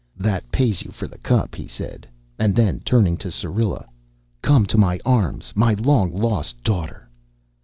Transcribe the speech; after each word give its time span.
"That 0.17 0.51
pays 0.51 0.81
you 0.81 0.89
for 0.89 1.07
the 1.07 1.19
cup," 1.19 1.53
he 1.53 1.67
said. 1.67 2.07
And 2.39 2.55
then, 2.55 2.79
turning 2.79 3.17
to 3.17 3.29
Syrilla: 3.29 3.87
"Come 4.41 4.65
to 4.65 4.77
my 4.79 4.99
arms, 5.05 5.53
my 5.55 5.75
long 5.75 6.11
lost 6.11 6.63
daughter!" 6.63 7.07